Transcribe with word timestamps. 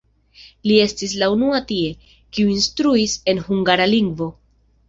Li 0.69 0.77
estis 0.85 1.13
la 1.23 1.27
unua 1.33 1.59
tie, 1.73 1.91
kiu 2.37 2.49
instruis 2.57 3.17
en 3.35 3.47
hungara 3.51 3.89
lingvo. 3.97 4.33